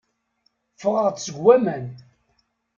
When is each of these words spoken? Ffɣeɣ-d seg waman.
Ffɣeɣ-d 0.75 1.17
seg 1.21 1.35
waman. 1.43 1.85